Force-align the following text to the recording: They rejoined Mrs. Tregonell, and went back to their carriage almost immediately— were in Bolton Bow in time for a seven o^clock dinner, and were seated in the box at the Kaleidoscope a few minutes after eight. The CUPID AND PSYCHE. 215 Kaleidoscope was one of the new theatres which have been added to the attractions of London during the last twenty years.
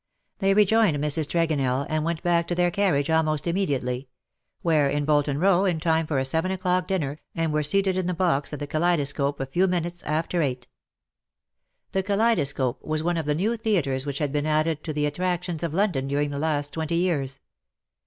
They 0.39 0.55
rejoined 0.55 0.97
Mrs. 0.97 1.27
Tregonell, 1.27 1.85
and 1.87 2.03
went 2.03 2.23
back 2.23 2.47
to 2.47 2.55
their 2.55 2.71
carriage 2.71 3.11
almost 3.11 3.45
immediately— 3.45 4.07
were 4.63 4.89
in 4.89 5.05
Bolton 5.05 5.39
Bow 5.39 5.65
in 5.65 5.79
time 5.79 6.07
for 6.07 6.17
a 6.17 6.25
seven 6.25 6.51
o^clock 6.57 6.87
dinner, 6.87 7.19
and 7.35 7.53
were 7.53 7.61
seated 7.61 7.95
in 7.99 8.07
the 8.07 8.15
box 8.15 8.51
at 8.51 8.57
the 8.57 8.65
Kaleidoscope 8.65 9.39
a 9.39 9.45
few 9.45 9.67
minutes 9.67 10.01
after 10.01 10.41
eight. 10.41 10.67
The 11.91 12.01
CUPID 12.01 12.19
AND 12.39 12.47
PSYCHE. 12.47 12.53
215 12.55 12.83
Kaleidoscope 12.83 12.83
was 12.83 13.03
one 13.03 13.17
of 13.17 13.25
the 13.27 13.35
new 13.35 13.55
theatres 13.55 14.07
which 14.07 14.17
have 14.17 14.31
been 14.31 14.47
added 14.47 14.83
to 14.85 14.91
the 14.91 15.05
attractions 15.05 15.61
of 15.61 15.75
London 15.75 16.07
during 16.07 16.31
the 16.31 16.39
last 16.39 16.73
twenty 16.73 16.95
years. 16.95 17.39